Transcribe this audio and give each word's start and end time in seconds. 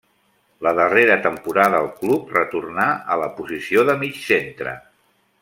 La 0.67 0.71
darrera 0.77 1.17
temporada 1.25 1.81
al 1.81 1.89
club 1.99 2.33
retornà 2.37 2.89
a 3.17 3.19
la 3.25 3.29
posició 3.41 3.85
de 3.91 3.97
mig 4.07 4.19
centre. 4.25 4.75